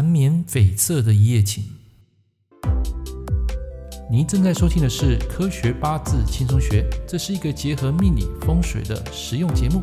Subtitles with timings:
[0.00, 1.62] 缠绵悱恻的一夜情。
[4.10, 9.82] 您正在收听的是《科学八字轻松学》，这是一个结合命理风水的实用节目。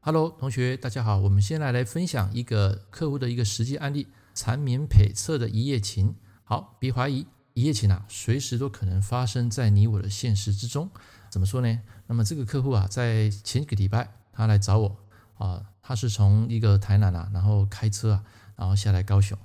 [0.00, 6.16] Hello，同学，大家好，我们先来来分享一个客户的一个实际案例：缠绵悱恻的一夜情。
[6.42, 7.24] 好，别怀疑，
[7.54, 10.90] 一夜情啊，随时都可能发生在你我的现实之中。
[11.30, 11.80] 怎么说呢？
[12.08, 14.96] 那么这个客户啊，在前几个礼拜，他来找我
[15.38, 18.24] 啊，他是从一个台南啊，然后开车啊，
[18.56, 19.38] 然后下来高雄。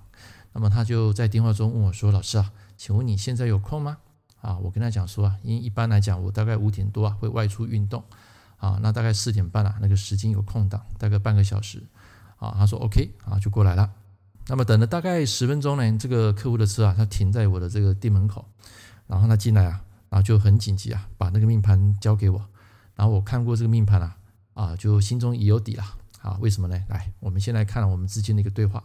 [0.54, 3.98] 那么他就在电话中问我说：“老师啊，请问你现在有空吗？”
[4.42, 8.04] 啊，我跟他讲说啊，因为一般来讲，我大概五点多啊会外出运动，
[8.58, 11.84] 啊，那大概四点半啊那个时间有空档，大概半个小时，
[12.38, 13.92] 啊，他说 OK，啊就过来了。
[14.48, 18.44] 那么等了大概十分钟呢，这个客户的车啊，他停在我的这个店门口，
[19.06, 22.44] 然后他进来啊，然后就很紧急啊，把那个命盘交给我，
[22.96, 24.18] 然后我看过这个命盘啊，
[24.56, 25.86] 啊，就心中已有底了，
[26.22, 26.84] 啊，为什么呢？
[26.90, 28.84] 来，我们先来看我们之间的一个对话。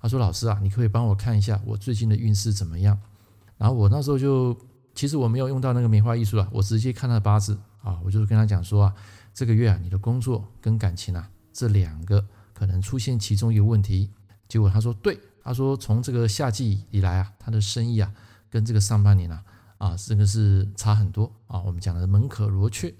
[0.00, 2.96] 他说：“老师啊，你可以帮我看一下我最近的运势怎么样？”
[3.58, 4.56] 然后我那时候就，
[4.94, 8.94] 其实我没有用到那个梅花易数啊，我直接看他的八字啊，我就跟他讲说啊，
[9.32, 14.10] 这个月啊，你的工作跟感情啊，这两个可能出现其中一个问题。
[14.46, 18.12] 结果他说对，他说从这个夏季以来啊，他的生意啊，
[18.50, 19.42] 跟这个上半年啊，
[19.78, 21.60] 啊，这个是差很多啊。
[21.62, 22.94] 我们讲的门可罗雀。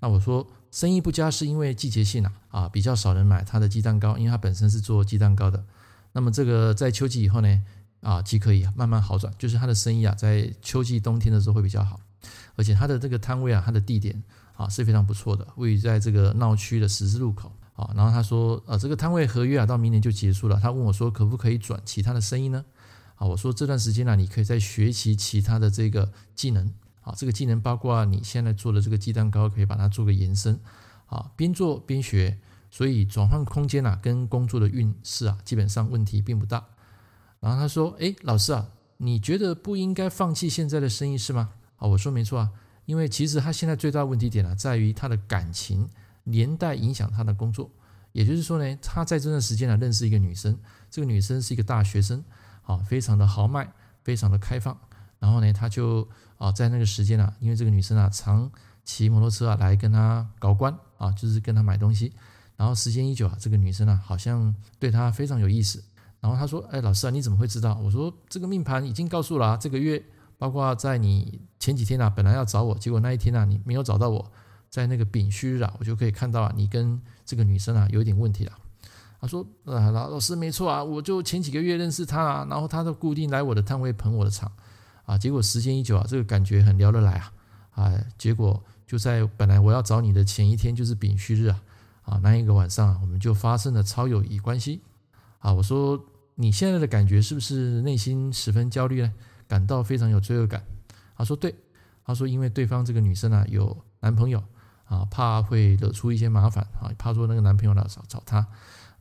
[0.00, 5.64] 那我说生意不佳是因为季节性啊，啊，比较少人买他的鸡蛋糕，因为他本身是做鸡蛋糕的。
[6.12, 7.62] 那么这个在秋季以后呢，
[8.00, 11.98] 啊，即可以慢慢好转，就是他的生意啊，在秋季冬天的时候会比较好，
[12.56, 14.22] 而且他的这个摊位啊，他的地点
[14.56, 17.90] 啊是非常不错的，位于在这个闹区的十字路口啊。
[17.94, 22.64] 然后他说，呃，这个摊位合约啊到明年就结束了，他问我说，可不可以转其他的生意呢？
[23.16, 26.72] 啊，我说这段时间呢，你可以再学习其他的这个技能，
[27.08, 30.60] 啊，这个技能包括你现在做的这个鸡蛋糕，可以把它做个延伸，
[31.06, 32.38] 啊，边做边学。
[32.70, 36.62] 所以转换空间啊，跟工作的运势啊，基本上问题并不大。
[37.40, 41.48] 然后他说：“哎，老师啊，你觉得不应该放弃现在的生意是吗？”
[41.80, 42.50] 啊，我说没错啊，
[42.84, 45.88] 因为其实他现在最大的问题点啊，在于他的感情
[46.24, 47.70] 连带影响他的工作。
[48.12, 50.58] 也就是说呢，他在这段时间啊，认识一个女生，
[50.90, 52.22] 这个女生是一个大学生，
[52.64, 53.72] 啊，非常的豪迈，
[54.04, 54.78] 非常的开放。
[55.18, 58.50] 然后呢，他就啊，在那个时间啊，因为这个女生啊，常
[58.84, 62.12] 骑摩托车啊来跟他搞关啊，就是跟他买东西。
[62.56, 65.82] 然后时间一久啊，这个女生啊好像对他非常有意思。
[66.20, 70.04] 然后他说：“哎，老师啊，你怎么会知道？”我说：“这个命盘已经告诉了啊，这个月
[70.36, 74.32] 包括在你前几天啊，本来要找我，结果那一天啊你没有找到我，
[74.68, 78.52] 在那个丙戌日啊，我就可以看到啊，你跟这个女生啊有点问题了。”
[79.20, 84.50] 他说：“啊，老老师没错啊，我就前几个月认识她啊，然后她都固定来我的摊位捧我的场
[85.08, 87.32] 啊，结果时间一久啊，这个感觉很聊得来啊，
[87.70, 91.62] 啊，结果就在本来我要找你的前一天，就是丙戌日啊。”
[92.08, 94.80] 啊，那一个晚上啊，我们就发生了超友谊关系。
[95.40, 96.02] 啊，我说
[96.36, 99.12] 你现在的感觉是不是内心十分焦虑呢？
[99.46, 100.62] 感到非常有罪恶感。
[101.16, 101.54] 他说对，
[102.04, 104.42] 他说因为对方这个女生啊有男朋友
[104.86, 108.46] 啊，怕会惹出一些麻烦啊，怕说那个男朋友来找找她。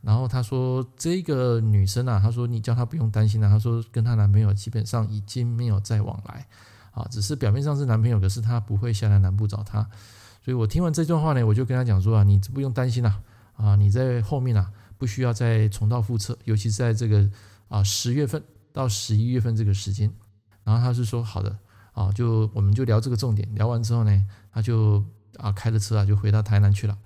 [0.02, 6.48] 然后他说这个女生啊，他说你叫她不用担心啊，他说跟她男朋友基本上已经没有再往来
[6.92, 9.82] 啊，只是表面上是男朋友，可是她不会下来南部找他。
[10.44, 13.20] 所以我听完这段话呢，我就跟他讲说啊，你不用担心啦，
[13.56, 17.30] 啊，你在后面啊，不需要再重蹈覆辙，尤其在这个
[17.68, 18.42] 啊十月份
[18.72, 20.10] 到十一月份这个时间。
[20.64, 21.58] 然后他是说好的，
[21.92, 25.04] 啊，就我们就聊这个重点，聊完之后呢，他就
[25.38, 26.98] 啊开着车啊就回到台南去了。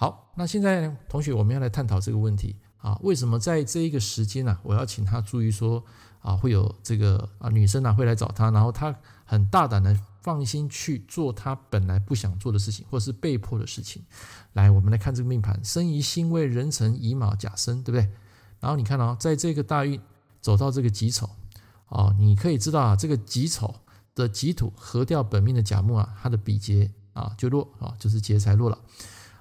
[0.00, 5.84] 好，那现在，同学我们要来探讨这个问题啊，为什么在这一个时间呢，我要请他注意说
[6.20, 8.96] 啊，会有这个啊女生啊会来找他，然后他
[9.26, 9.94] 很大胆的。
[10.22, 14.04] 放心去做他本来不想做的事情，或是被迫的事情。
[14.52, 18.06] 来，我们来看这个命盘，生于辛未、壬辰、乙卯、甲申，对不对？
[18.60, 19.98] 然后你看哦，在这个大运
[20.42, 21.30] 走到这个己丑，
[21.88, 23.76] 哦，你可以知道啊，这个己丑
[24.14, 28.78] 的己土合掉本命的甲木啊，它的比劫啊就弱啊，就是劫财弱了。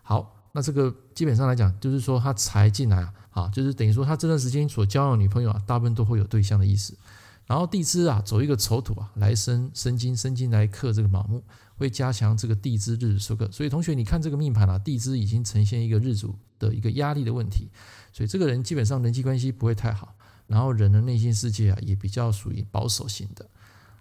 [0.02, 6.98] 好，那这个基本上来讲，就是说他才进来啊，啊，就是等于说他这段时间所交往女朋友啊，大部分都会有对象的意思。
[7.46, 11.44] 然后地支啊，走一个丑土啊，来生生金，生金来克这个卯木，
[11.78, 13.50] 会加强这个地支日主克。
[13.52, 17.68] 所以同学，你看这个命盘啊，地支已经呈现一个日主的一个压力的问题，
[18.14, 20.16] 所以这个人基本上人际关系不会太好，
[20.46, 23.44] 然后人的内心世界啊，也比较属于保守型的。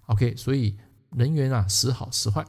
[0.07, 0.77] OK，所以
[1.17, 2.45] 人缘啊，时好时坏。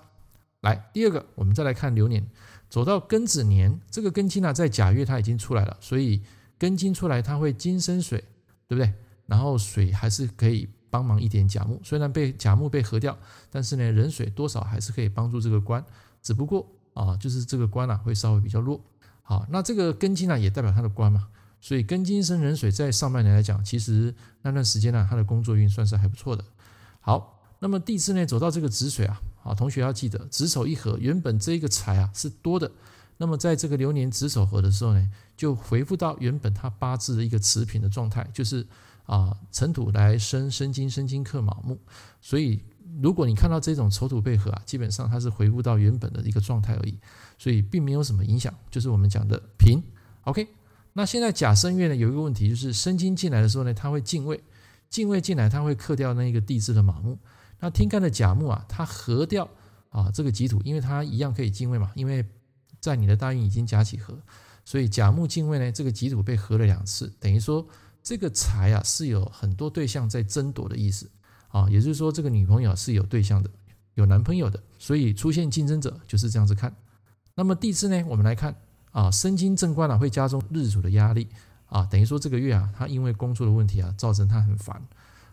[0.62, 2.26] 来，第二个，我们再来看流年，
[2.70, 6.22] 走到庚子年，这个庚金啊，在甲月它已经出来了，所以
[6.60, 8.24] 庚金出来，它会金生水，
[8.68, 8.94] 对不对？
[9.26, 10.70] 然后水还是可以。
[10.92, 13.16] 帮忙一点甲木，虽然被甲木被合掉，
[13.52, 15.86] 但是呢，壬水多少还是可以帮助这个官，
[16.20, 18.82] 只不过啊，就是这个官啊会稍微比较弱。
[19.22, 21.28] 好，那这个庚金呢也代表他的官嘛，
[21.62, 24.12] 所以庚金生壬水在上半年来讲，其实
[24.42, 26.44] 那段时间呢、啊，他的工作运算是还不错的。
[27.02, 32.72] 好，那么地支呢走到这个子水啊，好，同学要记得子丑一合，原本这一个财啊是多的，
[33.18, 38.66] 那么在这个流年子丑合的时候呢，就回复到原本他八字的一个持平的状态，就是
[39.06, 41.78] 啊辰土来生申金，申金克卯木，
[42.22, 42.64] 所以
[43.02, 46.98] 如果你看到这种丑土配合啊，基本上它是回复到原本的一个状态而已，
[47.38, 49.84] 所以并没有什么影响，就是我们讲的平
[50.24, 50.48] ，OK。
[50.94, 54.42] 那现在甲申月呢，有一个问题，就是申金进来的时候呢，它会进位，
[54.90, 57.18] 进位进来，它会克掉那个地支的卯木。
[57.60, 59.50] 那天干的甲木啊，它合掉
[59.90, 62.26] 啊这个己土，因为它一样可以进位嘛，因为
[62.80, 64.18] 在你的大运已经甲己合，
[64.66, 67.68] 所以甲木进位呢，这个己土被合了两次，等于说
[68.02, 71.10] 这个财啊是有很多对象在争夺的意思
[71.50, 73.50] 啊，也就是说这个女朋友是有对象的，
[73.96, 76.76] 有男朋友的，所以出现竞争者就是这样子看。
[77.36, 78.56] 那么地支呢，我们来看。
[78.92, 81.28] 啊，申金正官啊，会加重日主的压力
[81.68, 84.82] 啊，等于说这个月啊，他因为工作的问题啊，造成他很烦，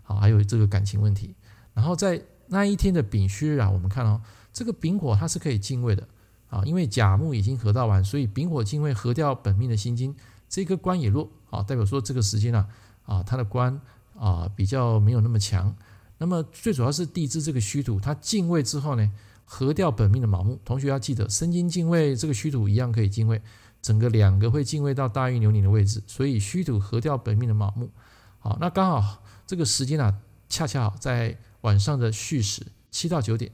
[0.04, 1.34] 啊，还有这个感情问题。
[1.76, 6.08] 然后在那一天的丙戌日啊，我们看哦，这个丙火它是可以进位的
[6.48, 10.16] 啊，因为甲木已经合到完，所以丙火进位合掉本命的辛金，
[10.48, 12.66] 这个官也弱啊，代表说这个时间啊，
[13.04, 13.78] 啊，他的官
[14.18, 15.76] 啊比较没有那么强。
[16.18, 19.12] 那么最主要是地支这个戌土，它进位之后呢，
[19.44, 23.42] 合掉本命的卯木，同学要记得，申金进位，这个戌土一样可以进位，
[23.82, 27.90] 整个两个会进位到大运流年的位置，所以戌土合掉本命的卯木，
[28.38, 30.16] 好，那刚好这个时间啊，
[30.48, 33.50] 恰恰好在晚上的戌时七到九点，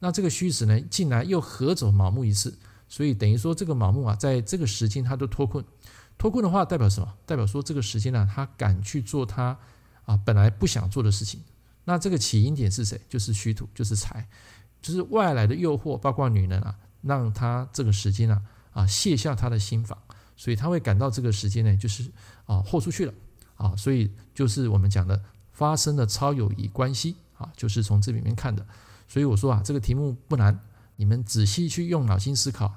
[0.00, 5.64] 那这个戌时呢进来又合走卯木一次，所以等于说这个卯木啊，在这个时间他都脱困，
[6.18, 7.14] 脱困的话代表什么？
[7.24, 9.56] 代表说这个时间呢、他敢去做他
[10.04, 11.40] 啊本来不想做的事情，
[11.84, 13.00] 那这个起因点是谁？
[13.08, 14.28] 就是戌土，就是财。
[14.82, 18.42] 就是外来的诱惑，包括女人啊，让他这个时间啊
[18.72, 19.96] 啊卸下他的心防，
[20.36, 22.10] 所以他会感到这个时间呢，就是
[22.46, 23.14] 啊豁出去了
[23.54, 25.22] 啊，所以就是我们讲的
[25.52, 28.66] 发生的超友谊关系啊，就是从这里面看的。
[29.06, 30.58] 所以我说啊，这个题目不难，
[30.96, 32.74] 你们仔细去用脑筋思考。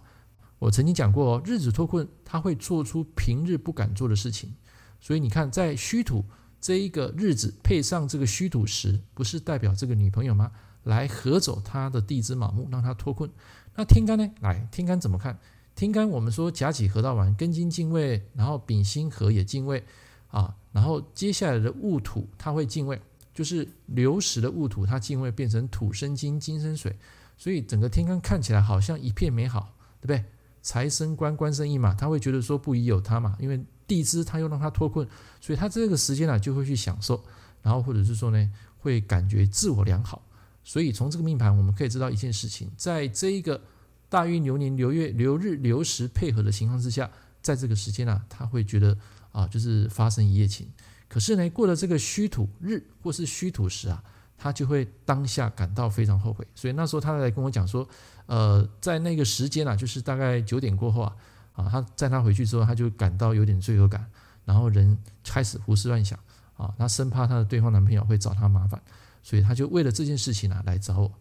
[0.59, 4.53] 我曾经讲过哦，日子脱困，他会做出平日不敢做的事情。
[4.99, 6.25] 所以你看，在戌土
[6.59, 10.51] 这一个日子配上这个戌土时，不是代表这个女朋友吗？
[10.83, 13.29] 来合走他的地支卯木，让他脱困。
[13.75, 14.29] 那天干呢？
[14.41, 15.37] 来，天干怎么看？
[15.75, 19.83] 天干我们说甲己合到完，庚金进位，然后丙辛合也进位
[20.29, 20.55] 啊。
[20.71, 23.01] 然后接下来的戊土它会进位，
[23.35, 26.97] 就是流时的戊土它进位变成土生金，金生水，
[27.37, 30.25] 所以整个天干看起来好像一片美好，对不对？
[30.63, 35.07] 财生官，官生意嘛，他会觉得说不疑有他嘛，因为地支他又让他脱困，
[35.39, 37.23] 所以他这个时间呢就会去享受，
[37.61, 40.25] 然后或者是说呢会感觉自我良好。
[40.63, 43.61] 所以从这个命盘，我们可以知道一件事情，在这一个
[44.09, 47.11] 大运流年流月流日流时配合的情况之下，
[47.43, 48.97] 在这个时间啊，他会觉得
[49.31, 50.67] 啊，就是发生一夜情。
[51.15, 54.03] 可是呢，过了这个虚土日或是虚土时啊，
[54.37, 56.45] 他就会当下感到非常后悔。
[56.53, 57.87] 所以那时候他来跟我讲说，
[58.25, 61.15] 呃，在那个时间啊，就是大概九点过后啊，
[61.53, 64.05] 啊，他在他回去之后，他就感到有点罪恶感，
[64.43, 66.19] 然后人开始胡思乱想
[66.57, 68.81] 啊，他生怕他的对方男朋友会找他麻烦。
[69.23, 71.11] 所以他就为了这件事情啊来找我，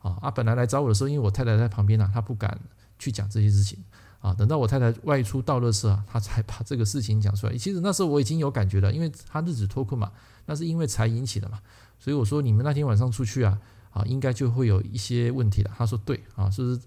[0.00, 2.58] 啊啊本来来找我的时候，因为我太太在旁边啊，他不敢
[2.98, 3.78] 去讲这些事情，
[4.20, 7.56] 啊等到我太太外出倒垃圾啊，他才把这个事情讲出来。
[7.56, 10.12] 其实那时候我已经有感觉了，因为他日子脱困嘛，
[10.46, 11.60] 那是因为财引起的嘛，
[11.98, 13.58] 所以我说你们那天晚上出去啊，
[13.90, 15.70] 啊应该就会有一些问题了。
[15.76, 16.80] 他说对啊，是不是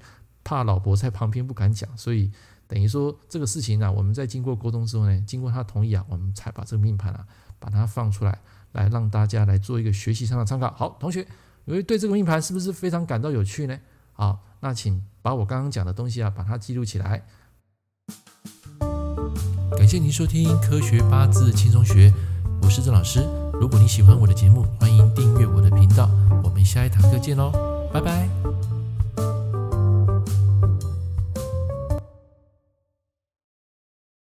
[0.43, 2.31] 怕老婆在旁边不敢讲，所以
[2.67, 7.25] 等于说这个事情呢，我们在经过沟通之后呢，经过他同意啊，我们才把这个命盘啊
[7.59, 8.39] 把它放出来。
[8.73, 10.71] 来让大家来做一个学习上的参考。
[10.73, 11.25] 好，同学，
[11.65, 13.79] 因为对这个命盘是不是非常感到有趣呢？
[14.13, 14.37] 啊，
[14.67, 17.23] 那请把我刚刚讲的东西啊，把它记录起来。
[19.77, 22.09] 感谢您收听《科学八字轻松学》，
[22.61, 23.21] 我是郑老师。
[23.53, 26.09] 如果你喜欢我的节目，欢迎订阅我的频道。
[26.43, 27.49] 我们下一堂课见喽，
[27.93, 28.56] 拜拜。